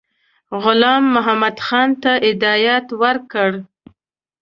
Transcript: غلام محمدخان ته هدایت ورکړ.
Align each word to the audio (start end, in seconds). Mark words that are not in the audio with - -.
غلام 0.63 1.03
محمدخان 1.15 1.89
ته 2.03 2.11
هدایت 2.27 2.87
ورکړ. 3.01 3.49